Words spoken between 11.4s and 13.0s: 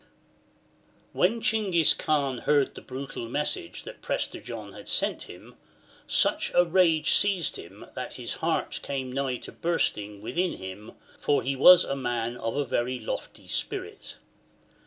he was a man of a very